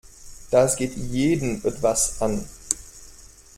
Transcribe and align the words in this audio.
Das 0.49 0.77
geht 0.77 0.97
jeden 0.97 1.63
etwas 1.63 2.19
an. 2.23 2.43